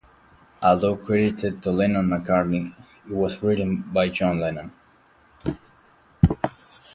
Although 0.63 0.95
credited 0.95 1.61
to 1.61 1.69
Lennon-McCartney, 1.69 2.73
it 3.07 3.13
was 3.13 3.43
written 3.43 3.83
by 3.83 4.09
John 4.09 4.39
Lennon. 4.39 4.71